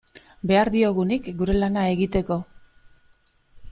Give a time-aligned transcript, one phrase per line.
[0.51, 2.43] Behar diogunik gure lana egiteko.